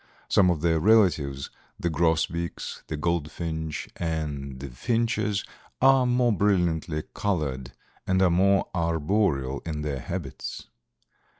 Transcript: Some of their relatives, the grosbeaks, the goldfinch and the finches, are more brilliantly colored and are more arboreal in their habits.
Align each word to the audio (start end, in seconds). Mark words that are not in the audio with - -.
Some 0.27 0.49
of 0.49 0.61
their 0.61 0.79
relatives, 0.79 1.51
the 1.79 1.91
grosbeaks, 1.91 2.81
the 2.87 2.97
goldfinch 2.97 3.87
and 3.95 4.59
the 4.59 4.69
finches, 4.71 5.43
are 5.79 6.07
more 6.07 6.33
brilliantly 6.33 7.03
colored 7.13 7.73
and 8.07 8.19
are 8.19 8.31
more 8.31 8.67
arboreal 8.73 9.61
in 9.63 9.83
their 9.83 9.99
habits. 9.99 10.69